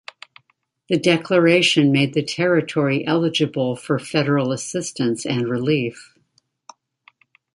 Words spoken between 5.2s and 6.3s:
and relief.